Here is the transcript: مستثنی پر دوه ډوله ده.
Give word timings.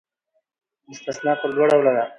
مستثنی 0.89 1.33
پر 1.41 1.49
دوه 1.55 1.65
ډوله 1.71 1.91
ده. 1.97 2.03